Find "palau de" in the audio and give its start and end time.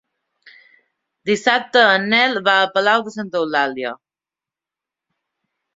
2.79-3.15